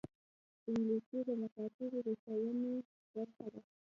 [0.69, 2.75] انګلیسي د مکاتبو د ښوونې
[3.13, 3.61] برخه ده